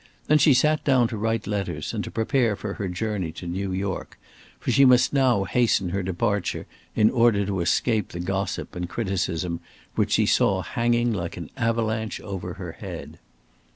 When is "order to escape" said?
7.11-8.09